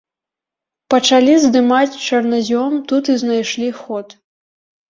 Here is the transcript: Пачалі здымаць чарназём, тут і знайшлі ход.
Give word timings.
Пачалі 0.93 1.35
здымаць 1.43 1.99
чарназём, 2.07 2.81
тут 2.93 3.03
і 3.15 3.19
знайшлі 3.25 3.69
ход. 3.83 4.21